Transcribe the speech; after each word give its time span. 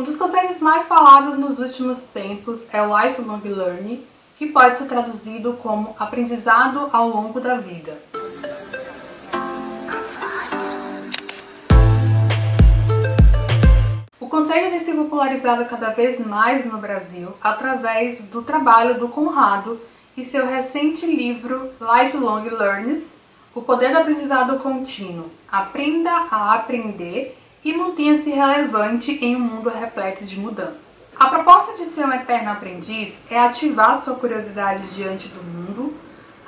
Um 0.00 0.02
dos 0.02 0.16
conceitos 0.16 0.60
mais 0.60 0.88
falados 0.88 1.36
nos 1.36 1.58
últimos 1.58 2.00
tempos 2.04 2.64
é 2.72 2.80
o 2.80 2.86
lifelong 2.86 3.42
learning, 3.44 4.02
que 4.38 4.46
pode 4.46 4.76
ser 4.76 4.86
traduzido 4.86 5.58
como 5.62 5.94
aprendizado 5.98 6.88
ao 6.90 7.06
longo 7.06 7.38
da 7.38 7.56
vida. 7.56 7.98
O 14.18 14.26
conceito 14.26 14.70
tem 14.70 14.80
se 14.80 14.94
popularizado 14.94 15.66
cada 15.66 15.90
vez 15.90 16.18
mais 16.18 16.64
no 16.64 16.78
Brasil 16.78 17.34
através 17.38 18.22
do 18.22 18.40
trabalho 18.40 18.98
do 18.98 19.06
Conrado 19.06 19.78
e 20.16 20.24
seu 20.24 20.46
recente 20.46 21.04
livro 21.04 21.72
Lifelong 21.78 22.48
Learners, 22.48 23.16
O 23.54 23.60
Poder 23.60 23.92
do 23.92 23.98
Aprendizado 23.98 24.58
Contínuo. 24.60 25.30
Aprenda 25.52 26.10
a 26.30 26.54
aprender 26.54 27.36
e 27.64 27.72
mantenha-se 27.72 28.30
relevante 28.30 29.12
em 29.24 29.36
um 29.36 29.40
mundo 29.40 29.68
repleto 29.68 30.24
de 30.24 30.38
mudanças. 30.38 31.12
A 31.18 31.28
proposta 31.28 31.76
de 31.76 31.84
ser 31.84 32.06
um 32.06 32.12
eterno 32.12 32.50
aprendiz 32.50 33.20
é 33.30 33.38
ativar 33.38 34.00
sua 34.00 34.14
curiosidade 34.14 34.94
diante 34.94 35.28
do 35.28 35.42
mundo, 35.42 35.94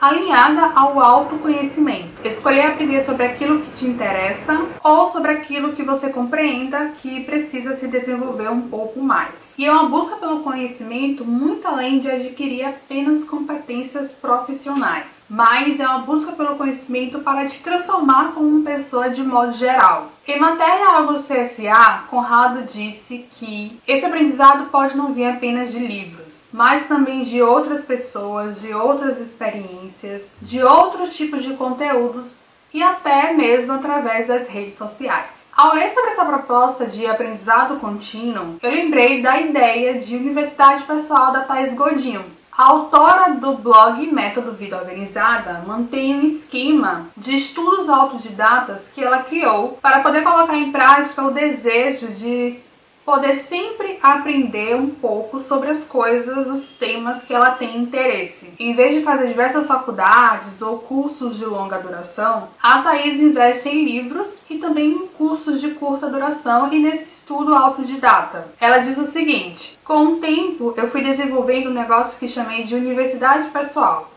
alinhada 0.01 0.73
ao 0.75 0.99
autoconhecimento. 0.99 2.27
Escolher 2.27 2.67
aprender 2.67 3.03
sobre 3.03 3.27
aquilo 3.27 3.61
que 3.61 3.71
te 3.71 3.87
interessa 3.87 4.67
ou 4.83 5.11
sobre 5.11 5.31
aquilo 5.31 5.75
que 5.75 5.83
você 5.83 6.09
compreenda 6.09 6.93
que 7.03 7.23
precisa 7.23 7.75
se 7.75 7.87
desenvolver 7.87 8.51
um 8.51 8.63
pouco 8.63 9.01
mais. 9.01 9.42
E 9.57 9.65
é 9.67 9.73
uma 9.73 9.89
busca 9.89 10.17
pelo 10.17 10.41
conhecimento 10.41 11.25
muito 11.25 11.67
além 11.67 11.99
de 11.99 12.11
adquirir 12.11 12.65
apenas 12.65 13.23
competências 13.25 14.11
profissionais, 14.13 15.25
mas 15.29 15.79
é 15.79 15.87
uma 15.87 16.01
busca 16.01 16.33
pelo 16.33 16.57
conhecimento 16.57 17.21
para 17.21 17.47
te 17.47 17.63
transformar 17.63 18.33
como 18.33 18.63
pessoa 18.63 19.11
de 19.11 19.23
modo 19.23 19.53
geral. 19.53 20.11
Em 20.27 20.41
matéria 20.41 20.87
ao 20.87 21.15
CSA, 21.15 22.05
Conrado 22.09 22.63
disse 22.65 23.27
que 23.31 23.79
esse 23.87 24.07
aprendizado 24.07 24.71
pode 24.71 24.97
não 24.97 25.13
vir 25.13 25.27
apenas 25.27 25.71
de 25.71 25.79
livros 25.79 26.33
mas 26.53 26.87
também 26.87 27.23
de 27.23 27.41
outras 27.41 27.83
pessoas, 27.83 28.61
de 28.61 28.75
outras 28.75 29.19
experiências, 29.19 30.33
de 30.41 30.63
outros 30.63 31.17
tipos 31.17 31.43
de 31.43 31.55
conteúdos 31.55 32.33
e 32.75 32.83
até 32.83 33.33
mesmo 33.33 33.73
através 33.73 34.29
das 34.29 34.49
redes 34.49 34.75
sociais. 34.75 35.42
Ao 35.55 35.75
ler 35.75 35.91
sobre 35.91 36.11
essa 36.13 36.25
proposta 36.25 36.87
de 36.87 37.07
aprendizado 37.07 37.79
contínuo, 37.79 38.57
eu 38.63 38.71
lembrei 38.71 39.21
da 39.21 39.39
ideia 39.39 39.99
de 39.99 40.17
universidade 40.17 40.83
pessoal 40.85 41.31
da 41.31 41.43
Thais 41.43 41.75
Godinho. 41.75 42.25
A 42.57 42.69
autora 42.69 43.35
do 43.35 43.55
blog 43.55 44.07
Método 44.07 44.53
Vida 44.53 44.79
Organizada 44.79 45.63
mantém 45.67 46.15
um 46.15 46.23
esquema 46.23 47.07
de 47.17 47.37
estudos 47.37 47.89
autodidatas 47.89 48.89
que 48.89 49.05
ela 49.05 49.23
criou 49.23 49.79
para 49.81 50.01
poder 50.01 50.23
colocar 50.23 50.57
em 50.57 50.73
prática 50.73 51.23
o 51.23 51.31
desejo 51.31 52.09
de 52.09 52.59
poder 53.05 53.35
sempre 53.35 53.99
aprender 54.03 54.77
um 54.77 54.91
pouco 54.91 55.41
sobre 55.41 55.71
as 55.71 55.85
coisas, 55.85 56.47
os 56.47 56.71
temas 56.71 57.23
que 57.23 57.35
ela 57.35 57.51
tem 57.51 57.79
interesse. 57.79 58.53
Em 58.59 58.75
vez 58.75 58.95
de 58.95 59.03
fazer 59.03 59.29
diversas 59.29 59.67
faculdades 59.67 60.63
ou 60.63 60.79
cursos 60.79 61.37
de 61.37 61.45
longa 61.45 61.79
duração, 61.79 62.49
a 62.63 62.83
Thaís 62.83 63.21
investe 63.21 63.69
em 63.69 63.85
livros 63.85 64.39
e 64.49 64.59
também 64.59 64.91
em 64.91 65.07
cursos 65.09 65.61
de 65.61 65.71
curta 65.71 66.09
duração 66.09 66.73
e 66.73 66.79
nesse 66.79 67.19
estudo 67.19 67.55
autodidata. 67.55 68.49
Ela 68.61 68.79
diz 68.79 68.97
o 68.99 69.07
seguinte: 69.07 69.79
com 69.85 70.05
o 70.07 70.17
tempo 70.17 70.75
eu 70.77 70.89
fui 70.89 71.03
desenvolvendo 71.03 71.71
um 71.71 71.75
negócio 71.75 72.19
que 72.19 72.29
chamei 72.29 72.65
de 72.65 72.75
universidade 72.75 73.49
pessoal. 73.49 74.11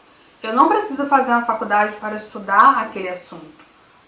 Eu 0.44 0.54
não 0.54 0.68
preciso 0.68 1.08
fazer 1.08 1.32
uma 1.32 1.46
faculdade 1.46 1.96
para 1.96 2.18
estudar 2.18 2.82
aquele 2.82 3.10
assunto. 3.10 3.55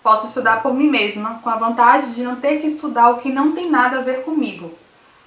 Posso 0.03 0.27
estudar 0.27 0.61
por 0.61 0.73
mim 0.73 0.89
mesma, 0.89 1.39
com 1.43 1.49
a 1.49 1.55
vantagem 1.55 2.11
de 2.11 2.23
não 2.23 2.37
ter 2.37 2.59
que 2.61 2.67
estudar 2.67 3.09
o 3.09 3.17
que 3.17 3.31
não 3.31 3.51
tem 3.51 3.69
nada 3.69 3.99
a 3.99 4.03
ver 4.03 4.23
comigo. 4.23 4.73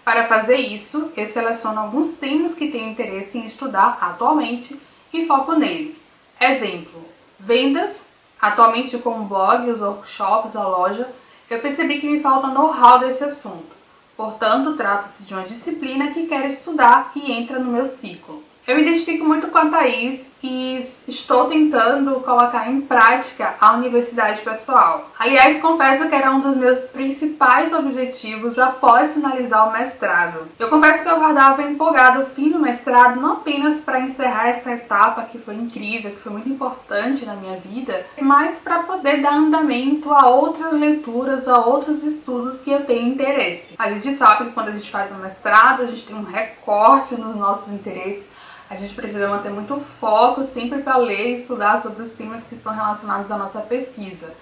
Para 0.04 0.26
fazer 0.26 0.56
isso, 0.56 1.12
eu 1.16 1.26
seleciono 1.26 1.80
alguns 1.80 2.12
temas 2.14 2.54
que 2.54 2.70
tenho 2.70 2.90
interesse 2.90 3.38
em 3.38 3.46
estudar 3.46 3.98
atualmente 4.00 4.80
e 5.12 5.26
foco 5.26 5.52
neles. 5.52 6.06
Exemplo: 6.40 7.04
vendas. 7.38 8.08
Atualmente, 8.40 8.96
com 8.96 9.20
o 9.20 9.24
blog, 9.24 9.68
os 9.68 9.82
workshops, 9.82 10.56
a 10.56 10.66
loja, 10.66 11.06
eu 11.50 11.60
percebi 11.60 12.00
que 12.00 12.08
me 12.08 12.20
falta 12.20 12.46
know-how 12.46 12.98
desse 12.98 13.22
assunto. 13.22 13.76
Portanto, 14.16 14.76
trata-se 14.76 15.24
de 15.24 15.34
uma 15.34 15.42
disciplina 15.42 16.10
que 16.10 16.26
quero 16.26 16.46
estudar 16.46 17.12
e 17.14 17.32
entra 17.32 17.58
no 17.58 17.70
meu 17.70 17.84
ciclo. 17.84 18.42
Eu 18.70 18.76
me 18.76 18.82
identifico 18.82 19.24
muito 19.24 19.48
com 19.48 19.58
a 19.58 19.68
Thaís 19.68 20.30
e 20.40 20.78
estou 21.08 21.46
tentando 21.46 22.20
colocar 22.20 22.70
em 22.70 22.80
prática 22.80 23.56
a 23.60 23.72
universidade 23.72 24.42
pessoal. 24.42 25.10
Aliás, 25.18 25.60
confesso 25.60 26.08
que 26.08 26.14
era 26.14 26.30
um 26.30 26.38
dos 26.38 26.54
meus 26.54 26.78
principais 26.82 27.72
objetivos 27.72 28.60
após 28.60 29.14
finalizar 29.14 29.68
o 29.68 29.72
mestrado. 29.72 30.46
Eu 30.56 30.68
confesso 30.68 31.02
que 31.02 31.08
eu 31.08 31.18
guardava 31.18 31.64
empolgado 31.64 32.22
o 32.22 32.26
fim 32.26 32.48
do 32.48 32.60
mestrado 32.60 33.20
não 33.20 33.32
apenas 33.32 33.80
para 33.80 33.98
encerrar 33.98 34.50
essa 34.50 34.70
etapa 34.70 35.22
que 35.24 35.36
foi 35.36 35.56
incrível, 35.56 36.12
que 36.12 36.20
foi 36.20 36.30
muito 36.30 36.48
importante 36.48 37.26
na 37.26 37.34
minha 37.34 37.58
vida, 37.58 38.06
mas 38.20 38.60
para 38.60 38.84
poder 38.84 39.20
dar 39.20 39.34
andamento 39.34 40.14
a 40.14 40.28
outras 40.28 40.72
leituras, 40.74 41.48
a 41.48 41.58
outros 41.58 42.04
estudos 42.04 42.60
que 42.60 42.70
eu 42.70 42.84
tenho 42.84 43.08
interesse. 43.08 43.74
A 43.76 43.90
gente 43.90 44.12
sabe 44.12 44.44
que 44.44 44.52
quando 44.52 44.68
a 44.68 44.72
gente 44.72 44.92
faz 44.92 45.10
um 45.10 45.18
mestrado, 45.18 45.82
a 45.82 45.86
gente 45.86 46.06
tem 46.06 46.14
um 46.14 46.22
recorte 46.22 47.16
nos 47.16 47.34
nossos 47.34 47.72
interesses 47.72 48.38
a 48.70 48.76
gente 48.76 48.94
precisa 48.94 49.26
manter 49.26 49.50
muito 49.50 49.80
foco 49.80 50.44
sempre 50.44 50.80
para 50.80 50.96
ler 50.96 51.30
e 51.30 51.40
estudar 51.40 51.82
sobre 51.82 52.04
os 52.04 52.12
temas 52.12 52.44
que 52.44 52.54
estão 52.54 52.72
relacionados 52.72 53.28
à 53.28 53.36
nossa 53.36 53.60
pesquisa. 53.60 54.32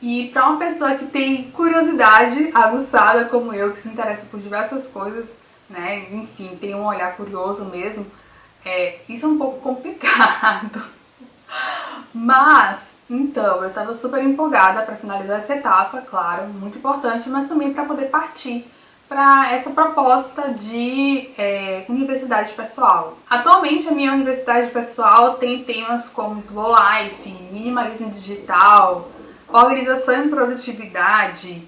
E 0.00 0.28
para 0.28 0.48
uma 0.48 0.58
pessoa 0.58 0.94
que 0.94 1.06
tem 1.06 1.50
curiosidade 1.50 2.52
aguçada 2.54 3.24
como 3.24 3.52
eu, 3.52 3.72
que 3.72 3.80
se 3.80 3.88
interessa 3.88 4.24
por 4.30 4.38
diversas 4.38 4.86
coisas, 4.86 5.34
né, 5.68 6.06
enfim, 6.12 6.56
tem 6.60 6.76
um 6.76 6.86
olhar 6.86 7.16
curioso 7.16 7.64
mesmo, 7.64 8.06
é, 8.64 9.00
isso 9.08 9.26
é 9.26 9.28
um 9.28 9.36
pouco 9.36 9.58
complicado. 9.68 10.80
Mas, 12.14 12.92
então, 13.10 13.62
eu 13.62 13.68
estava 13.68 13.96
super 13.96 14.22
empolgada 14.22 14.82
para 14.82 14.94
finalizar 14.94 15.38
essa 15.38 15.56
etapa, 15.56 16.02
claro, 16.02 16.44
muito 16.44 16.78
importante, 16.78 17.28
mas 17.28 17.48
também 17.48 17.74
para 17.74 17.84
poder 17.84 18.10
partir 18.10 18.64
para 19.08 19.52
essa 19.52 19.70
proposta 19.70 20.50
de 20.52 21.30
é, 21.38 21.84
universidade 21.88 22.52
pessoal. 22.52 23.16
Atualmente 23.28 23.88
a 23.88 23.92
minha 23.92 24.12
universidade 24.12 24.70
pessoal 24.70 25.34
tem 25.34 25.62
temas 25.64 26.08
como 26.08 26.40
slow 26.40 26.74
life, 26.74 27.28
minimalismo 27.52 28.10
digital, 28.10 29.08
organização 29.48 30.26
e 30.26 30.28
produtividade, 30.28 31.62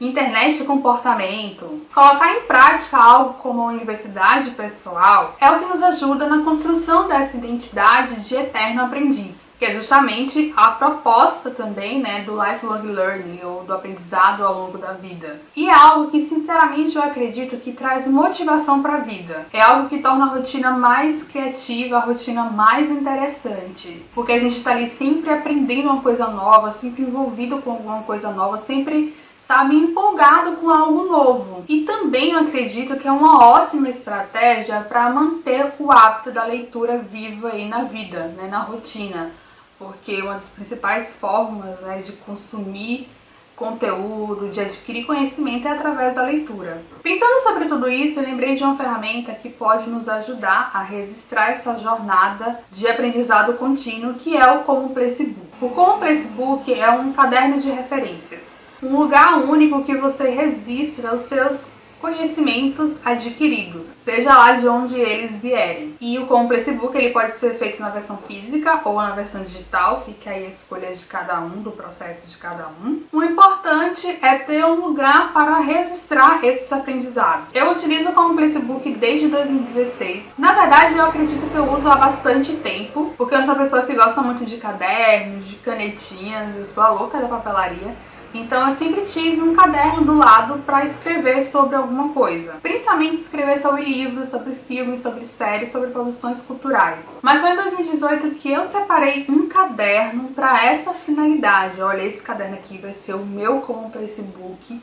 internet 0.00 0.60
e 0.60 0.66
comportamento. 0.66 1.82
Colocar 1.94 2.34
em 2.34 2.42
prática 2.42 2.96
algo 2.96 3.34
como 3.34 3.62
a 3.62 3.66
universidade 3.66 4.50
pessoal 4.50 5.36
é 5.40 5.50
o 5.50 5.58
que 5.58 5.66
nos 5.66 5.82
ajuda 5.82 6.26
na 6.26 6.42
construção 6.42 7.06
dessa 7.06 7.36
identidade 7.36 8.16
de 8.26 8.34
eterno 8.34 8.82
aprendiz, 8.82 9.52
que 9.58 9.64
é 9.64 9.70
justamente 9.70 10.52
a 10.56 10.72
proposta 10.72 11.50
também, 11.50 12.00
né, 12.00 12.22
do 12.22 12.34
lifelong 12.34 12.82
learning 12.82 13.40
ou 13.44 13.64
do 13.64 13.72
aprendizado 13.72 14.44
ao 14.44 14.54
longo 14.54 14.78
da 14.78 14.92
vida. 14.92 15.40
E 15.54 15.68
é 15.68 15.72
algo 15.72 16.10
que, 16.10 16.20
sinceramente, 16.20 16.96
eu 16.96 17.02
acredito 17.02 17.56
que 17.56 17.72
traz 17.72 18.06
motivação 18.06 18.82
para 18.82 18.94
a 18.94 18.98
vida. 18.98 19.46
É 19.52 19.60
algo 19.60 19.88
que 19.88 19.98
torna 19.98 20.26
a 20.26 20.28
rotina 20.28 20.72
mais 20.72 21.22
criativa, 21.22 21.96
a 21.96 22.00
rotina 22.00 22.44
mais 22.44 22.90
interessante, 22.90 24.04
porque 24.14 24.32
a 24.32 24.38
gente 24.38 24.56
está 24.56 24.72
ali 24.72 24.86
sempre 24.86 25.32
aprendendo 25.32 25.88
uma 25.88 26.02
coisa 26.02 26.26
nova, 26.26 26.70
sempre 26.70 27.02
envolvido 27.02 27.58
com 27.58 27.70
alguma 27.70 28.02
coisa 28.02 28.30
nova, 28.30 28.58
sempre 28.58 29.14
sabe, 29.46 29.76
empolgado 29.76 30.52
com 30.56 30.70
algo 30.70 31.04
novo. 31.04 31.64
E 31.68 31.82
também 31.82 32.34
acredito 32.34 32.96
que 32.96 33.06
é 33.06 33.12
uma 33.12 33.46
ótima 33.46 33.88
estratégia 33.88 34.80
para 34.80 35.10
manter 35.10 35.72
o 35.78 35.92
hábito 35.92 36.32
da 36.32 36.44
leitura 36.44 36.98
viva 36.98 37.48
aí 37.48 37.68
na 37.68 37.84
vida, 37.84 38.28
né, 38.36 38.48
na 38.50 38.60
rotina, 38.60 39.30
porque 39.78 40.22
uma 40.22 40.34
das 40.34 40.48
principais 40.48 41.14
formas 41.14 41.78
né, 41.80 41.98
de 41.98 42.12
consumir 42.12 43.08
conteúdo, 43.54 44.48
de 44.48 44.60
adquirir 44.60 45.06
conhecimento 45.06 45.68
é 45.68 45.70
através 45.70 46.16
da 46.16 46.24
leitura. 46.24 46.82
Pensando 47.04 47.40
sobre 47.44 47.66
tudo 47.66 47.88
isso, 47.88 48.18
eu 48.18 48.24
lembrei 48.24 48.56
de 48.56 48.64
uma 48.64 48.76
ferramenta 48.76 49.32
que 49.32 49.48
pode 49.48 49.88
nos 49.88 50.08
ajudar 50.08 50.72
a 50.74 50.82
registrar 50.82 51.50
essa 51.50 51.76
jornada 51.76 52.58
de 52.72 52.88
aprendizado 52.88 53.54
contínuo, 53.54 54.14
que 54.14 54.36
é 54.36 54.50
o 54.50 54.64
Commonplace 54.64 55.24
Book. 55.24 55.48
O 55.60 55.68
Commonplace 55.68 56.24
Book 56.28 56.72
é 56.72 56.90
um 56.90 57.12
caderno 57.12 57.60
de 57.60 57.70
referências 57.70 58.53
um 58.84 58.98
lugar 58.98 59.38
único 59.44 59.82
que 59.82 59.96
você 59.96 60.28
registra 60.28 61.14
os 61.14 61.22
seus 61.22 61.66
conhecimentos 62.04 62.98
adquiridos, 63.02 63.96
seja 63.96 64.36
lá 64.36 64.52
de 64.52 64.68
onde 64.68 64.94
eles 64.94 65.38
vierem. 65.38 65.94
E 65.98 66.18
o 66.18 66.26
Complex 66.26 66.68
Book 66.76 66.94
ele 66.94 67.08
pode 67.08 67.32
ser 67.32 67.54
feito 67.54 67.80
na 67.80 67.88
versão 67.88 68.18
física 68.18 68.82
ou 68.84 68.96
na 68.96 69.12
versão 69.12 69.42
digital, 69.42 70.02
fica 70.04 70.28
aí 70.28 70.44
a 70.44 70.50
escolha 70.50 70.92
de 70.92 71.02
cada 71.06 71.40
um, 71.40 71.62
do 71.62 71.70
processo 71.70 72.26
de 72.26 72.36
cada 72.36 72.68
um. 72.84 73.00
O 73.10 73.22
importante 73.22 74.18
é 74.20 74.34
ter 74.34 74.62
um 74.66 74.86
lugar 74.86 75.32
para 75.32 75.60
registrar 75.60 76.44
esses 76.44 76.70
aprendizados. 76.70 77.54
Eu 77.54 77.72
utilizo 77.72 78.10
o 78.10 78.12
Complex 78.12 78.54
Book 78.58 78.90
desde 78.96 79.28
2016. 79.28 80.34
Na 80.36 80.52
verdade, 80.52 80.98
eu 80.98 81.06
acredito 81.06 81.50
que 81.50 81.56
eu 81.56 81.72
uso 81.72 81.88
há 81.88 81.96
bastante 81.96 82.52
tempo, 82.56 83.14
porque 83.16 83.34
eu 83.34 83.44
sou 83.44 83.54
uma 83.54 83.62
pessoa 83.62 83.82
que 83.82 83.94
gosta 83.94 84.20
muito 84.20 84.44
de 84.44 84.58
cadernos, 84.58 85.48
de 85.48 85.56
canetinhas, 85.56 86.54
eu 86.54 86.66
sou 86.66 86.82
a 86.82 86.90
louca 86.90 87.18
da 87.18 87.28
papelaria. 87.28 87.96
Então 88.34 88.68
eu 88.68 88.74
sempre 88.74 89.02
tive 89.02 89.40
um 89.40 89.54
caderno 89.54 90.04
do 90.04 90.14
lado 90.14 90.58
para 90.66 90.84
escrever 90.84 91.40
sobre 91.40 91.76
alguma 91.76 92.08
coisa. 92.08 92.54
Principalmente 92.60 93.14
escrever 93.14 93.62
sobre 93.62 93.84
livros, 93.84 94.28
sobre 94.28 94.54
filmes, 94.54 95.00
sobre 95.00 95.24
séries, 95.24 95.70
sobre 95.70 95.90
produções 95.90 96.42
culturais. 96.42 97.20
Mas 97.22 97.40
foi 97.40 97.52
em 97.52 97.56
2018 97.56 98.30
que 98.32 98.50
eu 98.50 98.64
separei 98.64 99.24
um 99.28 99.48
caderno 99.48 100.30
para 100.30 100.64
essa 100.64 100.92
finalidade. 100.92 101.80
Olha, 101.80 102.02
esse 102.02 102.22
caderno 102.22 102.56
aqui 102.56 102.76
vai 102.76 102.92
ser 102.92 103.14
o 103.14 103.24
meu 103.24 103.60
como 103.60 103.88
para 103.88 104.02
esse 104.02 104.20
book. 104.20 104.80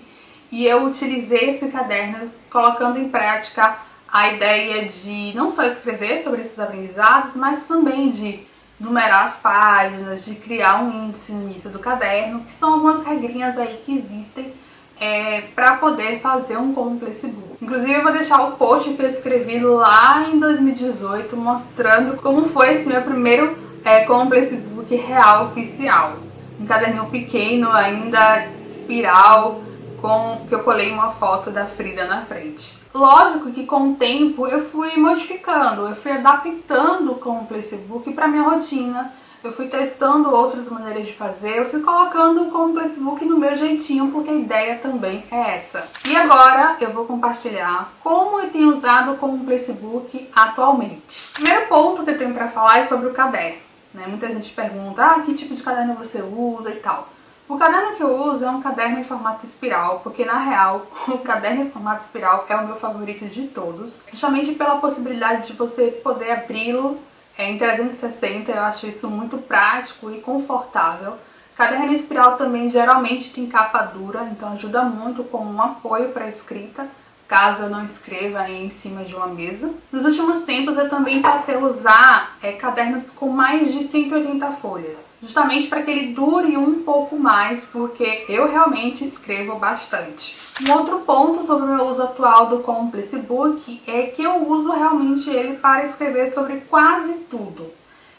E 0.50 0.66
eu 0.66 0.86
utilizei 0.86 1.50
esse 1.50 1.68
caderno 1.68 2.32
colocando 2.50 2.98
em 3.00 3.10
prática 3.10 3.80
a 4.12 4.34
ideia 4.34 4.88
de 4.88 5.34
não 5.36 5.50
só 5.50 5.64
escrever 5.64 6.24
sobre 6.24 6.42
esses 6.42 6.60
aprendizados, 6.60 7.36
mas 7.36 7.64
também 7.64 8.10
de 8.10 8.40
numerar 8.82 9.26
as 9.26 9.38
páginas, 9.38 10.26
de 10.26 10.36
criar 10.36 10.84
um 10.84 11.06
índice 11.06 11.32
no 11.32 11.44
início 11.44 11.70
do 11.70 11.80
caderno, 11.80 12.42
que 12.42 12.52
são 12.52 12.74
algumas 12.74 13.06
regrinhas 13.06 13.58
aí 13.58 13.80
que 13.86 13.96
existem 13.96 14.52
é, 15.00 15.42
para 15.56 15.78
poder 15.78 16.20
fazer 16.20 16.58
um 16.58 16.74
Complex 16.74 17.22
Book. 17.22 17.58
Inclusive 17.62 17.94
eu 17.94 18.04
vou 18.04 18.12
deixar 18.12 18.42
o 18.42 18.52
post 18.52 18.94
que 18.94 19.02
eu 19.02 19.08
escrevi 19.08 19.60
lá 19.60 20.28
em 20.28 20.40
2018 20.40 21.36
mostrando 21.38 22.18
como 22.18 22.46
foi 22.46 22.74
esse 22.74 22.88
meu 22.88 23.02
primeiro 23.02 23.58
é, 23.86 24.04
Complex 24.06 24.54
Book 24.54 24.94
real 24.96 25.48
oficial. 25.48 26.18
Um 26.60 26.66
caderninho 26.66 27.06
pequeno, 27.06 27.72
ainda 27.72 28.46
espiral, 28.64 29.62
com 30.02 30.46
que 30.48 30.56
eu 30.56 30.64
colei 30.64 30.92
uma 30.92 31.12
foto 31.12 31.52
da 31.52 31.66
Frida 31.66 32.06
na 32.06 32.26
frente. 32.26 32.80
Lógico 32.94 33.52
que 33.52 33.66
com 33.66 33.92
o 33.92 33.96
tempo 33.96 34.48
eu 34.48 34.66
fui 34.66 34.98
modificando, 34.98 35.88
eu 35.88 35.96
fui 35.96 36.12
adaptando 36.12 37.16
com 37.16 37.40
o 37.40 37.46
Placebook 37.46 38.12
para 38.14 38.28
minha 38.28 38.44
rotina. 38.44 39.14
Eu 39.44 39.52
fui 39.52 39.68
testando 39.68 40.30
outras 40.30 40.70
maneiras 40.70 41.08
de 41.08 41.14
fazer, 41.14 41.58
eu 41.58 41.68
fui 41.68 41.80
colocando 41.80 42.46
com 42.52 42.68
o 42.68 42.74
Placebook 42.74 43.26
no 43.26 43.40
meu 43.40 43.56
jeitinho, 43.56 44.12
porque 44.12 44.30
a 44.30 44.36
ideia 44.36 44.78
também 44.78 45.24
é 45.32 45.56
essa. 45.56 45.88
E 46.06 46.16
agora 46.16 46.78
eu 46.80 46.94
vou 46.94 47.06
compartilhar 47.06 47.92
como 48.04 48.40
eu 48.40 48.52
tenho 48.52 48.70
usado 48.70 49.18
com 49.18 49.34
o 49.34 49.40
Placebook 49.40 50.30
atualmente. 50.36 51.32
Primeiro 51.34 51.68
ponto 51.68 52.04
que 52.04 52.12
eu 52.12 52.18
tenho 52.20 52.36
para 52.36 52.50
falar 52.50 52.78
é 52.78 52.84
sobre 52.84 53.08
o 53.08 53.14
caderno. 53.14 53.58
Né? 53.92 54.06
Muita 54.08 54.32
gente 54.32 54.52
pergunta, 54.52 55.04
ah, 55.04 55.20
que 55.22 55.34
tipo 55.34 55.56
de 55.56 55.64
caderno 55.64 55.96
você 55.96 56.22
usa 56.22 56.70
e 56.70 56.76
tal. 56.76 57.10
O 57.52 57.58
caderno 57.58 57.98
que 57.98 58.02
eu 58.02 58.16
uso 58.16 58.46
é 58.46 58.50
um 58.50 58.62
caderno 58.62 58.98
em 58.98 59.04
formato 59.04 59.46
espiral, 59.46 60.00
porque 60.00 60.24
na 60.24 60.40
real 60.40 60.86
o 61.10 61.18
caderno 61.18 61.66
em 61.66 61.70
formato 61.70 62.02
espiral 62.02 62.46
é 62.48 62.56
o 62.56 62.66
meu 62.66 62.78
favorito 62.78 63.26
de 63.26 63.46
todos, 63.50 64.00
justamente 64.10 64.54
pela 64.54 64.78
possibilidade 64.78 65.48
de 65.48 65.54
você 65.54 65.88
poder 65.88 66.32
abri-lo 66.32 66.98
é, 67.38 67.52
em 67.52 67.58
360, 67.58 68.54
eu 68.54 68.64
acho 68.64 68.88
isso 68.88 69.10
muito 69.10 69.38
prático 69.38 70.10
e 70.10 70.22
confortável. 70.22 71.18
Caderno 71.58 71.92
espiral 71.92 72.38
também 72.38 72.70
geralmente 72.70 73.34
tem 73.34 73.46
capa 73.48 73.82
dura, 73.82 74.24
então 74.32 74.54
ajuda 74.54 74.84
muito 74.84 75.22
como 75.26 75.52
um 75.52 75.62
apoio 75.62 76.14
para 76.14 76.24
a 76.24 76.30
escrita 76.30 76.88
caso 77.32 77.64
eu 77.64 77.70
não 77.70 77.86
escreva 77.86 78.50
em 78.50 78.70
cima 78.70 79.06
de 79.06 79.16
uma 79.16 79.28
mesa. 79.28 79.74
Nos 79.90 80.04
últimos 80.04 80.44
tempos 80.44 80.76
eu 80.78 80.90
também 80.90 81.22
passei 81.22 81.56
a 81.56 81.60
usar 81.60 82.38
é, 82.44 82.52
cadernos 82.52 83.10
com 83.10 83.30
mais 83.30 83.72
de 83.72 83.84
180 83.84 84.52
folhas, 84.52 85.10
justamente 85.24 85.68
para 85.68 85.82
que 85.82 85.90
ele 85.90 86.14
dure 86.14 86.58
um 86.58 86.84
pouco 86.84 87.18
mais, 87.18 87.64
porque 87.64 88.26
eu 88.28 88.52
realmente 88.52 89.06
escrevo 89.06 89.58
bastante. 89.58 90.36
Um 90.62 90.74
outro 90.74 91.00
ponto 91.00 91.46
sobre 91.46 91.68
o 91.68 91.74
meu 91.74 91.86
uso 91.86 92.04
atual 92.04 92.48
do 92.48 92.60
Complice 92.60 93.20
Book 93.20 93.82
é 93.88 94.08
que 94.08 94.22
eu 94.22 94.50
uso 94.50 94.70
realmente 94.74 95.30
ele 95.30 95.56
para 95.56 95.86
escrever 95.86 96.30
sobre 96.34 96.58
quase 96.70 97.14
tudo. 97.30 97.72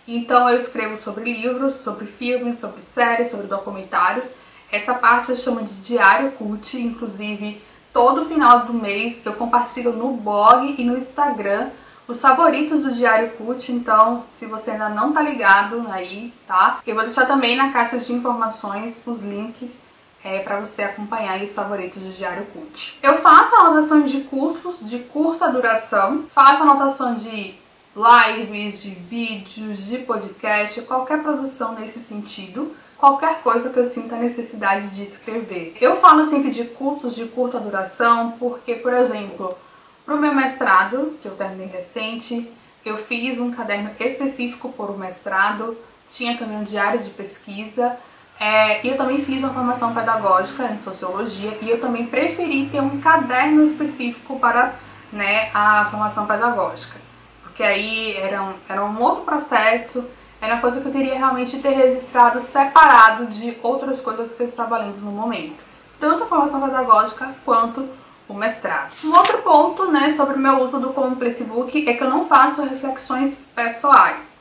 Então 0.08 0.48
eu 0.48 0.56
escrevo 0.56 0.96
sobre 0.96 1.30
livros, 1.30 1.74
sobre 1.74 2.06
filmes, 2.06 2.58
sobre 2.58 2.80
séries, 2.80 3.30
sobre 3.30 3.46
documentários. 3.46 4.32
Essa 4.72 4.94
parte 4.94 5.28
eu 5.28 5.36
chamo 5.36 5.62
de 5.62 5.82
diário 5.82 6.32
cult, 6.32 6.78
inclusive 6.78 7.60
Todo 7.92 8.24
final 8.24 8.60
do 8.60 8.72
mês 8.72 9.20
eu 9.24 9.34
compartilho 9.34 9.92
no 9.92 10.14
blog 10.14 10.74
e 10.78 10.84
no 10.84 10.96
Instagram 10.96 11.68
os 12.08 12.20
favoritos 12.20 12.82
do 12.82 12.92
Diário 12.92 13.30
Cult, 13.32 13.70
então 13.70 14.24
se 14.38 14.46
você 14.46 14.72
ainda 14.72 14.88
não 14.88 15.12
tá 15.12 15.22
ligado 15.22 15.86
aí, 15.90 16.32
tá? 16.46 16.80
Eu 16.86 16.94
vou 16.94 17.04
deixar 17.04 17.26
também 17.26 17.56
na 17.56 17.70
caixa 17.70 17.98
de 17.98 18.12
informações 18.12 19.02
os 19.06 19.22
links 19.22 19.76
é, 20.24 20.38
para 20.40 20.60
você 20.60 20.82
acompanhar 20.82 21.40
os 21.42 21.54
favoritos 21.54 22.02
do 22.02 22.10
Diário 22.10 22.46
Cult. 22.46 22.98
Eu 23.02 23.16
faço 23.16 23.54
anotações 23.56 24.10
de 24.10 24.22
cursos 24.22 24.76
de 24.80 24.98
curta 25.00 25.50
duração, 25.50 26.24
faço 26.28 26.62
anotação 26.62 27.14
de 27.14 27.54
lives, 27.94 28.82
de 28.82 28.90
vídeos, 28.90 29.86
de 29.86 29.98
podcast, 29.98 30.80
qualquer 30.82 31.22
produção 31.22 31.74
nesse 31.74 32.00
sentido 32.00 32.74
qualquer 33.02 33.42
coisa 33.42 33.68
que 33.68 33.80
eu 33.80 33.90
sinta 33.90 34.14
necessidade 34.14 34.86
de 34.90 35.02
escrever. 35.02 35.76
Eu 35.80 35.96
falo 35.96 36.24
sempre 36.24 36.52
de 36.52 36.62
cursos 36.62 37.16
de 37.16 37.24
curta 37.24 37.58
duração 37.58 38.36
porque, 38.38 38.76
por 38.76 38.92
exemplo, 38.92 39.58
para 40.06 40.14
o 40.14 40.20
meu 40.20 40.32
mestrado, 40.32 41.18
que 41.20 41.26
eu 41.26 41.34
terminei 41.34 41.66
recente, 41.66 42.48
eu 42.84 42.96
fiz 42.96 43.40
um 43.40 43.50
caderno 43.50 43.90
específico 43.98 44.68
por 44.68 44.88
o 44.88 44.96
mestrado, 44.96 45.76
tinha 46.08 46.38
também 46.38 46.56
um 46.56 46.62
diário 46.62 47.00
de 47.00 47.10
pesquisa, 47.10 47.98
é, 48.38 48.86
e 48.86 48.90
eu 48.90 48.96
também 48.96 49.20
fiz 49.20 49.42
uma 49.42 49.52
formação 49.52 49.92
pedagógica 49.92 50.64
em 50.66 50.78
sociologia 50.80 51.58
e 51.60 51.70
eu 51.70 51.80
também 51.80 52.06
preferi 52.06 52.68
ter 52.70 52.80
um 52.80 53.00
caderno 53.00 53.64
específico 53.64 54.38
para 54.38 54.76
né, 55.12 55.50
a 55.52 55.88
formação 55.90 56.24
pedagógica, 56.24 57.00
porque 57.42 57.64
aí 57.64 58.16
era 58.16 58.44
um, 58.44 58.54
era 58.68 58.84
um 58.84 59.02
outro 59.02 59.24
processo 59.24 60.08
era 60.42 60.54
uma 60.54 60.60
coisa 60.60 60.80
que 60.80 60.88
eu 60.88 60.92
queria 60.92 61.16
realmente 61.16 61.60
ter 61.60 61.70
registrado 61.70 62.40
separado 62.40 63.26
de 63.26 63.56
outras 63.62 64.00
coisas 64.00 64.32
que 64.32 64.42
eu 64.42 64.48
estava 64.48 64.76
lendo 64.76 65.00
no 65.00 65.12
momento. 65.12 65.62
Tanto 66.00 66.24
a 66.24 66.26
formação 66.26 66.60
pedagógica 66.60 67.32
quanto 67.44 67.88
o 68.28 68.34
mestrado. 68.34 68.92
Um 69.04 69.14
outro 69.14 69.38
ponto, 69.38 69.92
né, 69.92 70.12
sobre 70.14 70.34
o 70.34 70.40
meu 70.40 70.60
uso 70.60 70.80
do 70.80 70.92
como 70.92 71.14
Facebook 71.14 71.88
é 71.88 71.94
que 71.94 72.02
eu 72.02 72.10
não 72.10 72.26
faço 72.26 72.60
reflexões 72.62 73.44
pessoais. 73.54 74.40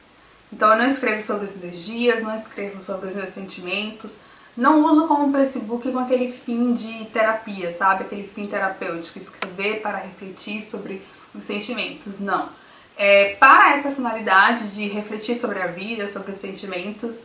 Então 0.52 0.72
eu 0.72 0.78
não 0.80 0.88
escrevo 0.88 1.22
sobre 1.22 1.46
os 1.46 1.56
meus 1.56 1.78
dias, 1.78 2.24
não 2.24 2.36
escrevo 2.36 2.82
sobre 2.82 3.10
os 3.10 3.16
meus 3.16 3.30
sentimentos, 3.30 4.16
não 4.58 4.84
uso 4.84 5.08
como 5.08 5.32
Facebook 5.32 5.92
com 5.92 6.00
aquele 6.00 6.32
fim 6.32 6.74
de 6.74 7.06
terapia, 7.06 7.72
sabe? 7.72 8.06
Aquele 8.06 8.28
fim 8.28 8.48
terapêutico, 8.48 9.20
escrever 9.20 9.82
para 9.82 10.00
refletir 10.00 10.64
sobre 10.64 11.00
os 11.36 11.44
sentimentos. 11.44 12.20
Não. 12.20 12.50
É, 13.04 13.36
para 13.40 13.74
essa 13.74 13.90
finalidade 13.90 14.76
de 14.76 14.86
refletir 14.86 15.36
sobre 15.36 15.60
a 15.60 15.66
vida, 15.66 16.08
sobre 16.08 16.30
os 16.30 16.38
sentimentos, 16.38 17.18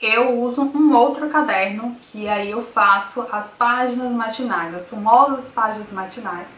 eu 0.00 0.40
uso 0.40 0.62
um 0.62 0.94
outro 0.94 1.28
caderno 1.28 1.96
que 2.12 2.28
aí 2.28 2.52
eu 2.52 2.62
faço 2.62 3.26
as 3.32 3.48
páginas 3.48 4.12
matinais, 4.12 4.72
as 4.72 4.88
famosas 4.88 5.50
páginas 5.50 5.90
matinais, 5.90 6.54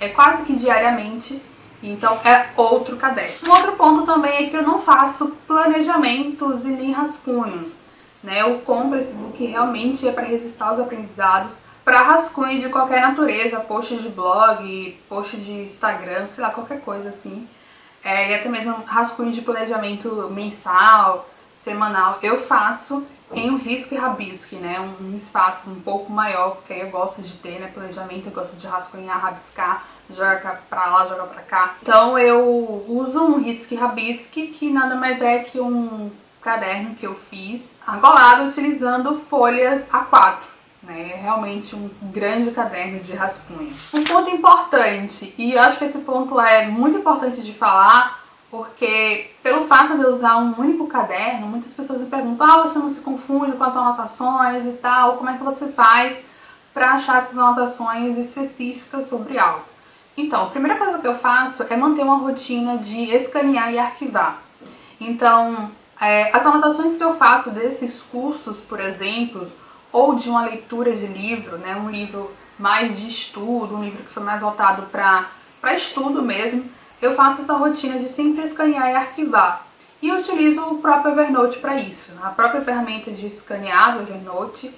é 0.00 0.08
quase 0.08 0.42
que 0.42 0.56
diariamente, 0.56 1.40
então 1.80 2.18
é 2.24 2.48
outro 2.56 2.96
caderno. 2.96 3.32
Um 3.46 3.52
outro 3.52 3.72
ponto 3.74 4.04
também 4.04 4.46
é 4.46 4.50
que 4.50 4.56
eu 4.56 4.62
não 4.64 4.80
faço 4.80 5.28
planejamentos 5.46 6.64
e 6.64 6.70
nem 6.70 6.90
rascunhos, 6.90 7.74
né? 8.24 8.42
Eu 8.42 8.58
compro 8.58 8.98
esse 8.98 9.14
book 9.14 9.46
realmente 9.46 10.08
é 10.08 10.10
para 10.10 10.24
registrar 10.24 10.74
os 10.74 10.80
aprendizados, 10.80 11.58
para 11.84 12.02
rascunho 12.02 12.60
de 12.60 12.70
qualquer 12.70 13.02
natureza, 13.02 13.60
posts 13.60 14.02
de 14.02 14.08
blog, 14.08 14.98
posts 15.08 15.44
de 15.44 15.52
Instagram, 15.52 16.26
sei 16.26 16.42
lá, 16.42 16.50
qualquer 16.50 16.80
coisa 16.80 17.10
assim 17.10 17.46
é, 18.06 18.30
e 18.30 18.34
até 18.36 18.48
mesmo 18.48 18.72
rascunho 18.84 19.32
de 19.32 19.42
planejamento 19.42 20.30
mensal, 20.30 21.28
semanal, 21.56 22.20
eu 22.22 22.40
faço 22.40 23.04
em 23.32 23.50
um 23.50 23.56
risco 23.56 23.94
e 23.94 23.98
rabisque, 23.98 24.54
né? 24.54 24.78
Um, 25.00 25.16
espaço 25.16 25.68
um 25.68 25.80
pouco 25.80 26.12
maior, 26.12 26.54
porque 26.54 26.72
aí 26.72 26.82
eu 26.82 26.90
gosto 26.90 27.20
de 27.20 27.32
ter, 27.32 27.58
né? 27.58 27.66
Planejamento, 27.74 28.26
eu 28.26 28.32
gosto 28.32 28.54
de 28.54 28.64
rascunhar, 28.64 29.18
rabiscar, 29.18 29.84
jogar 30.08 30.62
pra 30.70 30.86
lá, 30.86 31.06
jogar 31.08 31.24
pra 31.24 31.42
cá. 31.42 31.74
Então 31.82 32.16
eu 32.16 32.84
uso 32.86 33.20
um 33.24 33.42
risco 33.42 33.74
e 33.74 33.76
rabisque, 33.76 34.46
que 34.46 34.70
nada 34.70 34.94
mais 34.94 35.20
é 35.20 35.40
que 35.40 35.58
um 35.58 36.08
caderno 36.40 36.94
que 36.94 37.08
eu 37.08 37.14
fiz 37.16 37.72
agolado 37.84 38.44
utilizando 38.44 39.16
folhas 39.16 39.84
A4 39.88 40.55
né? 40.86 41.12
É 41.12 41.16
realmente 41.16 41.74
um 41.74 41.90
grande 42.02 42.50
caderno 42.52 43.00
de 43.00 43.12
rascunho. 43.12 43.72
Um 43.92 44.04
ponto 44.04 44.30
importante, 44.30 45.34
e 45.36 45.52
eu 45.52 45.60
acho 45.60 45.78
que 45.78 45.84
esse 45.84 45.98
ponto 45.98 46.40
é 46.40 46.66
muito 46.66 46.98
importante 46.98 47.42
de 47.42 47.52
falar, 47.52 48.24
porque 48.50 49.32
pelo 49.42 49.66
fato 49.66 49.96
de 49.96 50.02
eu 50.02 50.14
usar 50.14 50.36
um 50.36 50.58
único 50.58 50.86
caderno, 50.86 51.48
muitas 51.48 51.72
pessoas 51.72 52.00
me 52.00 52.06
perguntam: 52.06 52.46
ah, 52.46 52.62
você 52.62 52.78
não 52.78 52.88
se 52.88 53.00
confunde 53.00 53.52
com 53.52 53.64
as 53.64 53.76
anotações 53.76 54.64
e 54.64 54.72
tal? 54.72 55.16
Como 55.16 55.28
é 55.28 55.36
que 55.36 55.44
você 55.44 55.68
faz 55.68 56.22
para 56.72 56.92
achar 56.92 57.18
essas 57.18 57.36
anotações 57.36 58.16
específicas 58.16 59.06
sobre 59.06 59.38
algo? 59.38 59.64
Então, 60.16 60.44
a 60.44 60.50
primeira 60.50 60.78
coisa 60.78 60.98
que 60.98 61.06
eu 61.06 61.14
faço 61.14 61.66
é 61.68 61.76
manter 61.76 62.02
uma 62.02 62.16
rotina 62.16 62.78
de 62.78 63.10
escanear 63.14 63.72
e 63.72 63.78
arquivar. 63.78 64.38
Então, 64.98 65.70
é, 66.00 66.34
as 66.34 66.46
anotações 66.46 66.96
que 66.96 67.04
eu 67.04 67.14
faço 67.16 67.50
desses 67.50 68.00
cursos, 68.00 68.58
por 68.60 68.80
exemplo, 68.80 69.46
ou 69.96 70.14
de 70.14 70.28
uma 70.28 70.44
leitura 70.44 70.94
de 70.94 71.06
livro, 71.06 71.56
né, 71.56 71.74
um 71.74 71.90
livro 71.90 72.30
mais 72.58 73.00
de 73.00 73.08
estudo, 73.08 73.76
um 73.76 73.82
livro 73.82 74.04
que 74.04 74.10
foi 74.10 74.22
mais 74.22 74.42
voltado 74.42 74.82
para 74.92 75.30
estudo 75.74 76.20
mesmo, 76.20 76.66
eu 77.00 77.12
faço 77.12 77.40
essa 77.40 77.54
rotina 77.54 77.98
de 77.98 78.06
sempre 78.06 78.44
escanear 78.44 78.90
e 78.90 78.94
arquivar. 78.94 79.66
E 80.02 80.12
utilizo 80.12 80.60
o 80.64 80.82
próprio 80.82 81.12
Evernote 81.12 81.60
para 81.60 81.80
isso, 81.80 82.12
a 82.22 82.28
própria 82.28 82.60
ferramenta 82.60 83.10
de 83.10 83.26
escanear 83.26 83.96
do 83.96 84.02
Evernote. 84.02 84.70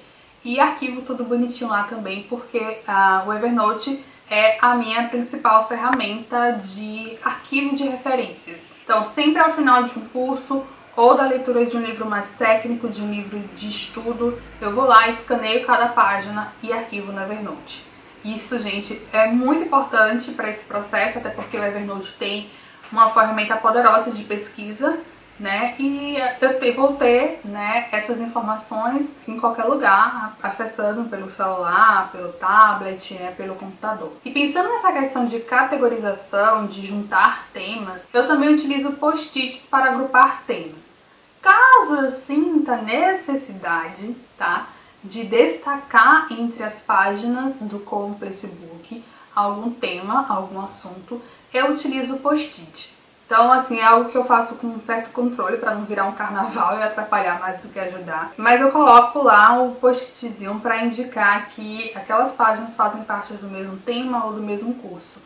e 0.45 0.61
arquivo 0.61 1.03
tudo 1.03 1.25
bonitinho 1.25 1.69
lá 1.69 1.83
também, 1.83 2.23
porque 2.29 2.79
ah, 2.87 3.25
o 3.27 3.33
Evernote 3.33 4.03
é 4.31 4.57
a 4.63 4.77
minha 4.77 5.09
principal 5.09 5.67
ferramenta 5.67 6.53
de 6.53 7.19
arquivo 7.25 7.75
de 7.75 7.83
referências. 7.83 8.71
Então, 8.85 9.05
sempre 9.05 9.43
ao 9.43 9.51
final 9.51 9.83
de 9.83 9.99
um 9.99 10.09
curso 10.09 10.65
ou 10.99 11.17
da 11.17 11.29
leitura 11.29 11.65
de 11.65 11.77
um 11.77 11.81
livro 11.81 12.05
mais 12.07 12.31
técnico, 12.31 12.89
de 12.89 13.01
um 13.01 13.13
livro 13.13 13.39
de 13.55 13.69
estudo, 13.69 14.37
eu 14.61 14.75
vou 14.75 14.85
lá, 14.85 15.07
escaneio 15.07 15.65
cada 15.65 15.91
página 15.91 16.53
e 16.61 16.73
arquivo 16.73 17.13
no 17.13 17.23
Evernote. 17.23 17.85
Isso, 18.25 18.59
gente, 18.59 19.01
é 19.13 19.29
muito 19.29 19.63
importante 19.63 20.33
para 20.33 20.51
esse 20.51 20.65
processo, 20.65 21.19
até 21.19 21.31
porque 21.31 21.57
o 21.57 21.63
Evernote 21.63 22.13
tem 22.19 22.51
uma 22.91 23.09
ferramenta 23.11 23.57
poderosa 23.57 24.11
de 24.11 24.25
pesquisa 24.25 24.99
né? 25.39 25.75
E 25.79 26.17
eu 26.41 26.75
vou 26.75 26.95
ter, 26.95 27.41
né, 27.45 27.89
essas 27.93 28.21
informações 28.21 29.13
em 29.27 29.39
qualquer 29.39 29.65
lugar, 29.65 30.37
acessando 30.43 31.05
pelo 31.05 31.31
celular, 31.31 32.11
pelo 32.11 32.33
tablet, 32.33 33.15
né, 33.15 33.33
pelo 33.37 33.55
computador. 33.55 34.13
E 34.25 34.31
pensando 34.31 34.69
nessa 34.69 34.93
questão 34.93 35.27
de 35.27 35.39
categorização, 35.41 36.67
de 36.67 36.85
juntar 36.85 37.47
temas, 37.53 38.03
eu 38.13 38.27
também 38.27 38.55
utilizo 38.55 38.93
post-its 38.93 39.67
para 39.67 39.93
agrupar 39.93 40.43
temas. 40.47 40.88
Caso 41.41 41.95
eu 41.97 42.09
sinta 42.09 42.77
necessidade, 42.77 44.17
tá, 44.37 44.67
de 45.03 45.25
destacar 45.25 46.27
entre 46.31 46.63
as 46.63 46.81
páginas 46.81 47.55
do 47.61 47.79
Complex 47.79 48.43
Book 48.43 49.03
algum 49.35 49.71
tema, 49.71 50.27
algum 50.29 50.61
assunto, 50.61 51.21
eu 51.53 51.73
utilizo 51.73 52.17
post-it. 52.19 52.97
Então, 53.27 53.53
assim, 53.53 53.79
é 53.79 53.85
algo 53.85 54.09
que 54.09 54.17
eu 54.17 54.25
faço 54.25 54.55
com 54.55 54.69
um 54.69 54.81
certo 54.81 55.11
controle 55.11 55.59
para 55.59 55.75
não 55.75 55.85
virar 55.85 56.07
um 56.07 56.13
carnaval 56.13 56.79
e 56.79 56.83
atrapalhar 56.83 57.39
mais 57.39 57.61
do 57.61 57.69
que 57.69 57.79
ajudar. 57.79 58.33
Mas 58.39 58.61
eu 58.61 58.71
coloco 58.71 59.23
lá 59.23 59.61
o 59.63 59.75
postzinho 59.75 60.59
para 60.61 60.83
indicar 60.83 61.49
que 61.51 61.93
aquelas 61.95 62.33
páginas 62.33 62.75
fazem 62.75 63.05
parte 63.05 63.35
do 63.35 63.49
mesmo 63.49 63.77
tema 63.77 64.25
ou 64.25 64.33
do 64.33 64.43
mesmo 64.43 64.75
curso. 64.77 65.21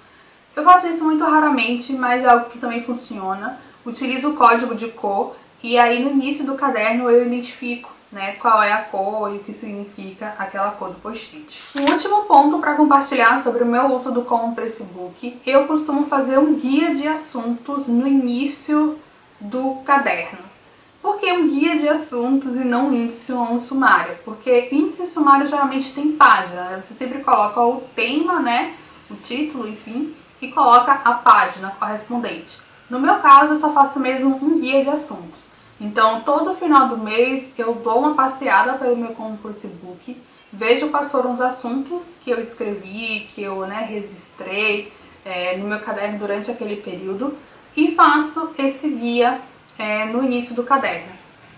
Eu 0.54 0.64
faço 0.64 0.88
isso 0.88 1.04
muito 1.04 1.24
raramente, 1.24 1.92
mas 1.92 2.24
é 2.24 2.28
algo 2.28 2.50
que 2.50 2.58
também 2.58 2.82
funciona. 2.82 3.58
Utilizo 3.86 4.30
o 4.30 4.36
código 4.36 4.74
de 4.74 4.88
cor 4.88 5.36
e 5.62 5.78
aí 5.78 6.02
no 6.02 6.10
início 6.10 6.44
do 6.44 6.54
caderno 6.54 7.08
eu 7.10 7.26
identifico 7.26 7.92
né, 8.12 8.32
qual 8.32 8.62
é 8.62 8.72
a 8.72 8.82
cor 8.82 9.32
e 9.32 9.38
o 9.38 9.40
que 9.40 9.52
significa 9.52 10.34
aquela 10.38 10.72
cor 10.72 10.90
do 10.90 10.96
post-it. 10.96 11.62
Um 11.74 11.90
último 11.90 12.24
ponto 12.24 12.58
para 12.58 12.74
compartilhar 12.74 13.42
sobre 13.42 13.64
o 13.64 13.66
meu 13.66 13.86
uso 13.96 14.12
do 14.12 14.22
Compress 14.22 14.82
Book, 14.82 15.40
eu 15.46 15.66
costumo 15.66 16.06
fazer 16.06 16.38
um 16.38 16.54
guia 16.54 16.94
de 16.94 17.08
assuntos 17.08 17.88
no 17.88 18.06
início 18.06 18.98
do 19.40 19.76
caderno. 19.84 20.52
Por 21.00 21.18
que 21.18 21.32
um 21.32 21.48
guia 21.48 21.76
de 21.76 21.88
assuntos 21.88 22.54
e 22.54 22.64
não 22.64 22.88
um 22.88 22.92
índice 22.92 23.32
ou 23.32 23.42
um 23.42 23.58
sumário? 23.58 24.14
Porque 24.24 24.68
índice 24.70 25.04
e 25.04 25.06
sumário 25.06 25.48
geralmente 25.48 25.92
tem 25.92 26.12
página, 26.12 26.64
né? 26.64 26.80
você 26.80 26.94
sempre 26.94 27.24
coloca 27.24 27.60
o 27.60 27.80
tema, 27.96 28.38
né, 28.38 28.74
o 29.10 29.14
título, 29.14 29.66
enfim, 29.66 30.14
e 30.40 30.48
coloca 30.52 30.92
a 30.92 31.14
página 31.14 31.70
correspondente. 31.70 32.58
No 32.88 33.00
meu 33.00 33.16
caso, 33.20 33.54
eu 33.54 33.58
só 33.58 33.72
faço 33.72 33.98
mesmo 33.98 34.38
um 34.42 34.60
guia 34.60 34.82
de 34.82 34.90
assuntos. 34.90 35.51
Então, 35.82 36.20
todo 36.20 36.54
final 36.54 36.86
do 36.86 36.96
mês 36.96 37.52
eu 37.58 37.74
dou 37.74 37.98
uma 37.98 38.14
passeada 38.14 38.74
pelo 38.74 38.96
meu 38.96 39.10
concurso 39.14 39.66
book, 39.66 40.16
vejo 40.52 40.90
quais 40.90 41.10
foram 41.10 41.32
os 41.32 41.40
assuntos 41.40 42.16
que 42.22 42.30
eu 42.30 42.40
escrevi, 42.40 43.28
que 43.34 43.42
eu 43.42 43.66
né, 43.66 43.84
registrei 43.90 44.92
é, 45.24 45.56
no 45.56 45.66
meu 45.66 45.80
caderno 45.80 46.20
durante 46.20 46.52
aquele 46.52 46.76
período 46.76 47.36
e 47.76 47.96
faço 47.96 48.54
esse 48.56 48.88
guia 48.90 49.40
é, 49.76 50.04
no 50.04 50.22
início 50.22 50.54
do 50.54 50.62
caderno. 50.62 51.10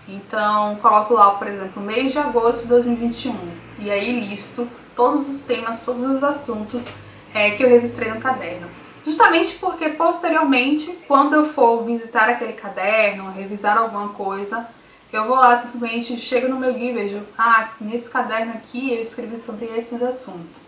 Então, 0.09 0.75
coloco 0.77 1.13
lá, 1.13 1.35
por 1.35 1.45
exemplo, 1.47 1.83
mês 1.83 2.11
de 2.11 2.17
agosto 2.17 2.63
de 2.63 2.69
2021 2.69 3.35
e 3.77 3.91
aí 3.91 4.27
listo 4.27 4.67
todos 4.95 5.29
os 5.29 5.41
temas, 5.41 5.85
todos 5.85 6.03
os 6.03 6.23
assuntos 6.23 6.83
é, 7.31 7.51
que 7.51 7.63
eu 7.63 7.69
registrei 7.69 8.11
no 8.11 8.19
caderno. 8.19 8.67
Justamente 9.05 9.55
porque 9.55 9.89
posteriormente, 9.89 10.91
quando 11.07 11.35
eu 11.35 11.45
for 11.45 11.83
visitar 11.83 12.27
aquele 12.27 12.53
caderno, 12.53 13.31
revisar 13.31 13.77
alguma 13.77 14.09
coisa, 14.09 14.67
eu 15.13 15.27
vou 15.27 15.35
lá 15.35 15.61
simplesmente, 15.61 16.19
chego 16.19 16.47
no 16.47 16.59
meu 16.59 16.73
guia 16.73 16.91
e 16.91 16.93
vejo, 16.93 17.21
ah, 17.37 17.69
nesse 17.79 18.09
caderno 18.09 18.53
aqui 18.53 18.93
eu 18.93 19.01
escrevi 19.01 19.37
sobre 19.37 19.65
esses 19.65 20.01
assuntos. 20.01 20.63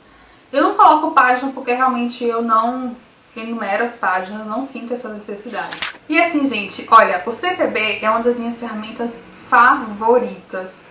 Eu 0.53 0.63
não 0.63 0.75
coloco 0.75 1.12
página 1.12 1.51
porque 1.51 1.74
realmente 1.74 2.24
eu 2.24 2.41
não 2.41 2.96
enumero 3.36 3.84
as 3.84 3.96
páginas, 3.96 4.46
não 4.46 4.62
sinto 4.62 4.94
essa 4.94 5.10
necessidade. 5.10 5.77
E 6.08 6.20
assim, 6.20 6.46
gente, 6.46 6.88
olha, 6.89 7.24
o 7.25 7.32
CPB 7.32 8.00
é 8.01 8.10
uma 8.10 8.22
das 8.22 8.38
minhas 8.38 8.60
ferramentas 8.60 9.22
favoritas. 9.50 10.84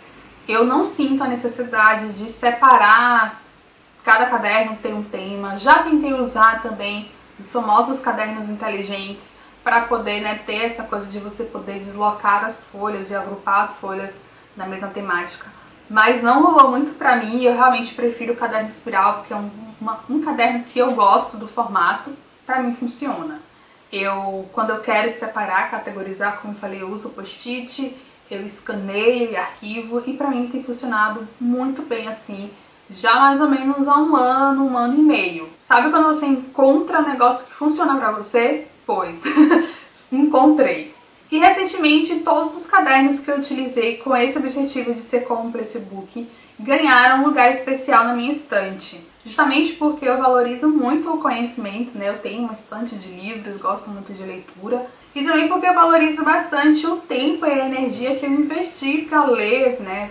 Eu 0.49 0.65
não 0.65 0.85
sinto 0.85 1.23
a 1.23 1.29
necessidade 1.29 2.12
de 2.12 2.29
separar 2.29 3.41
cada 4.07 4.26
caderno 4.26 4.79
tem 4.81 4.95
um 4.95 5.03
tema. 5.03 5.57
Já 5.57 5.83
tentei 5.83 6.15
usar 6.15 6.62
também 6.62 7.11
os 7.38 7.52
famosos 7.52 8.00
cadernos 8.00 8.49
inteligentes 8.49 9.25
para 9.62 9.83
poder 9.83 10.21
né, 10.21 10.40
ter 10.47 10.62
essa 10.62 10.85
coisa 10.85 11.07
de 11.07 11.19
você 11.19 11.45
poder 11.45 11.81
deslocar 11.81 12.45
as 12.45 12.64
folhas 12.64 13.11
e 13.11 13.14
agrupar 13.14 13.64
as 13.64 13.78
folhas 13.78 14.14
na 14.57 14.66
mesma 14.66 14.88
temática. 14.88 15.47
Mas 15.88 16.23
não 16.23 16.43
rolou 16.43 16.71
muito 16.71 16.97
pra 16.97 17.16
mim 17.16 17.43
eu 17.43 17.55
realmente 17.55 17.95
prefiro 17.95 18.33
o 18.33 18.37
caderno 18.37 18.69
espiral, 18.69 19.19
porque 19.19 19.33
é 19.33 19.37
um, 19.37 19.50
uma, 19.81 20.00
um 20.09 20.23
caderno 20.23 20.64
que 20.64 20.78
eu 20.78 20.93
gosto 20.93 21.37
do 21.37 21.47
formato, 21.47 22.11
pra 22.45 22.62
mim 22.62 22.75
funciona. 22.75 23.40
Eu, 23.93 24.49
quando 24.52 24.71
eu 24.71 24.81
quero 24.81 25.12
separar, 25.16 25.71
categorizar, 25.71 26.40
como 26.40 26.55
eu 26.55 26.59
falei, 26.59 26.83
eu 26.83 26.90
uso 26.90 27.11
post-it, 27.11 27.97
eu 28.31 28.45
escaneio 28.45 29.31
e 29.31 29.37
arquivo 29.37 30.02
e 30.07 30.16
pra 30.16 30.28
mim 30.28 30.49
tem 30.49 30.62
funcionado 30.62 31.26
muito 31.40 31.83
bem 31.83 32.09
assim 32.09 32.50
já 32.90 33.16
mais 33.16 33.40
ou 33.40 33.49
menos 33.49 33.88
há 33.88 33.97
um 33.99 34.14
ano, 34.16 34.64
um 34.64 34.76
ano 34.76 34.95
e 34.95 35.02
meio. 35.02 35.49
Sabe 35.59 35.90
quando 35.90 36.14
você 36.14 36.26
encontra 36.26 37.00
um 37.00 37.09
negócio 37.09 37.47
que 37.47 37.52
funciona 37.52 37.97
pra 37.97 38.12
você? 38.12 38.66
Pois, 38.87 39.23
encontrei. 40.12 40.95
E 41.31 41.38
recentemente 41.38 42.21
todos 42.21 42.57
os 42.57 42.66
cadernos 42.66 43.21
que 43.21 43.31
eu 43.31 43.38
utilizei 43.38 43.97
com 43.97 44.16
esse 44.16 44.38
objetivo 44.38 44.95
de 44.95 45.00
ser 45.00 45.25
como 45.25 45.57
esse 45.59 45.78
book 45.78 46.26
ganharam 46.59 47.23
um 47.23 47.26
lugar 47.26 47.50
especial 47.50 48.05
na 48.05 48.14
minha 48.14 48.33
estante. 48.33 49.00
Justamente 49.25 49.73
porque 49.73 50.09
eu 50.09 50.19
valorizo 50.19 50.69
muito 50.69 51.12
o 51.12 51.19
conhecimento, 51.19 51.99
né? 51.99 52.11
Eu 52.11 52.19
tenho 52.19 52.45
uma 52.45 52.52
estante 52.52 52.95
de 52.95 53.09
livros, 53.09 53.61
gosto 53.61 53.90
muito 53.90 54.12
de 54.12 54.23
leitura. 54.23 54.87
E 55.16 55.25
também 55.25 55.49
porque 55.49 55.66
eu 55.66 55.75
valorizo 55.75 56.25
bastante 56.25 56.87
o 56.87 56.99
tempo 56.99 57.45
e 57.45 57.50
a 57.50 57.66
energia 57.66 58.14
que 58.14 58.25
eu 58.25 58.31
investi 58.31 59.02
para 59.02 59.25
ler, 59.25 59.81
né? 59.81 60.09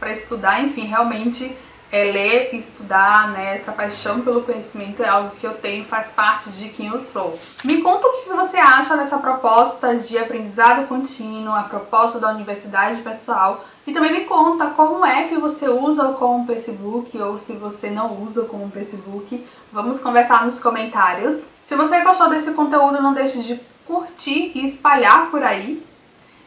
Para 0.00 0.10
estudar, 0.10 0.64
enfim, 0.64 0.86
realmente 0.86 1.56
é, 1.92 2.04
ler 2.04 2.50
e 2.52 2.58
estudar, 2.58 3.30
né? 3.30 3.56
Essa 3.56 3.72
paixão 3.72 4.20
pelo 4.20 4.42
conhecimento 4.42 5.02
é 5.02 5.08
algo 5.08 5.36
que 5.36 5.46
eu 5.46 5.54
tenho, 5.54 5.84
faz 5.84 6.12
parte 6.12 6.50
de 6.50 6.68
quem 6.68 6.86
eu 6.86 7.00
sou. 7.00 7.38
Me 7.64 7.82
conta 7.82 8.06
o 8.06 8.22
que 8.22 8.30
você 8.30 8.56
acha 8.56 8.96
dessa 8.96 9.18
proposta 9.18 9.96
de 9.96 10.16
aprendizado 10.16 10.86
contínuo, 10.86 11.54
a 11.54 11.62
proposta 11.62 12.18
da 12.18 12.30
universidade 12.30 13.00
pessoal. 13.02 13.64
E 13.86 13.92
também 13.92 14.12
me 14.12 14.24
conta 14.24 14.66
como 14.68 15.04
é 15.04 15.24
que 15.24 15.36
você 15.36 15.68
usa 15.68 16.08
o 16.08 16.14
como 16.14 16.46
Facebook 16.46 17.18
ou 17.20 17.36
se 17.36 17.54
você 17.54 17.90
não 17.90 18.22
usa 18.22 18.42
o 18.42 18.46
como 18.46 18.70
Facebook. 18.70 19.44
Vamos 19.72 19.98
conversar 19.98 20.44
nos 20.44 20.60
comentários. 20.60 21.44
Se 21.64 21.74
você 21.74 22.00
gostou 22.02 22.28
desse 22.28 22.52
conteúdo, 22.52 23.02
não 23.02 23.14
deixe 23.14 23.42
de 23.42 23.58
curtir 23.86 24.52
e 24.54 24.66
espalhar 24.66 25.30
por 25.30 25.42
aí. 25.42 25.82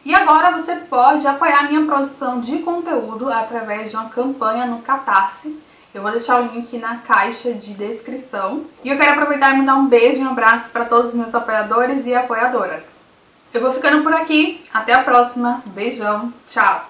E 0.05 0.13
agora 0.13 0.51
você 0.51 0.75
pode 0.75 1.25
apoiar 1.25 1.69
minha 1.69 1.85
produção 1.85 2.41
de 2.41 2.57
conteúdo 2.59 3.31
através 3.31 3.89
de 3.89 3.95
uma 3.95 4.09
campanha 4.09 4.65
no 4.65 4.81
Catarse. 4.81 5.57
Eu 5.93 6.01
vou 6.01 6.11
deixar 6.11 6.41
o 6.41 6.47
link 6.47 6.77
na 6.77 6.97
caixa 6.97 7.53
de 7.53 7.73
descrição. 7.73 8.65
E 8.83 8.89
eu 8.89 8.97
quero 8.97 9.13
aproveitar 9.13 9.53
e 9.53 9.57
mandar 9.57 9.75
um 9.75 9.87
beijo 9.87 10.19
e 10.19 10.23
um 10.23 10.31
abraço 10.31 10.69
para 10.69 10.85
todos 10.85 11.11
os 11.11 11.15
meus 11.15 11.33
apoiadores 11.33 12.05
e 12.05 12.13
apoiadoras. 12.13 12.83
Eu 13.53 13.61
vou 13.61 13.71
ficando 13.71 14.03
por 14.03 14.11
aqui. 14.11 14.65
Até 14.73 14.93
a 14.93 15.03
próxima. 15.03 15.61
Beijão. 15.67 16.33
Tchau. 16.47 16.89